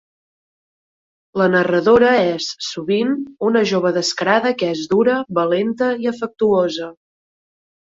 La 1.41 1.49
narradora 1.55 2.13
és, 2.21 2.47
sovint, 2.69 3.13
una 3.51 3.63
jove 3.73 3.93
descarada 3.99 4.55
que 4.63 4.73
és 4.79 4.83
dura, 4.97 5.21
valenta 5.43 5.93
i 6.09 6.13
afectuosa. 6.17 6.93